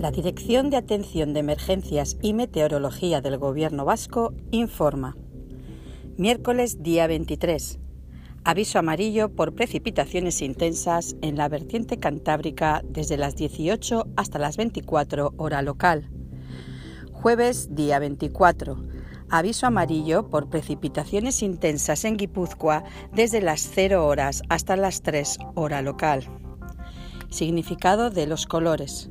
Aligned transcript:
La 0.00 0.10
Dirección 0.10 0.70
de 0.70 0.78
Atención 0.78 1.34
de 1.34 1.40
Emergencias 1.40 2.16
y 2.22 2.32
Meteorología 2.32 3.20
del 3.20 3.36
Gobierno 3.36 3.84
Vasco 3.84 4.32
informa. 4.50 5.14
Miércoles 6.16 6.82
día 6.82 7.06
23. 7.06 7.78
Aviso 8.42 8.78
amarillo 8.78 9.28
por 9.28 9.54
precipitaciones 9.54 10.40
intensas 10.40 11.16
en 11.20 11.36
la 11.36 11.50
vertiente 11.50 11.98
cantábrica 11.98 12.80
desde 12.82 13.18
las 13.18 13.36
18 13.36 14.06
hasta 14.16 14.38
las 14.38 14.56
24 14.56 15.34
hora 15.36 15.60
local. 15.60 16.08
Jueves 17.12 17.74
día 17.74 17.98
24. 17.98 18.82
Aviso 19.28 19.66
amarillo 19.66 20.30
por 20.30 20.48
precipitaciones 20.48 21.42
intensas 21.42 22.06
en 22.06 22.16
Guipúzcoa 22.16 22.84
desde 23.12 23.42
las 23.42 23.68
0 23.74 24.06
horas 24.06 24.44
hasta 24.48 24.76
las 24.76 25.02
3 25.02 25.36
hora 25.56 25.82
local. 25.82 26.24
Significado 27.28 28.08
de 28.08 28.26
los 28.26 28.46
colores. 28.46 29.10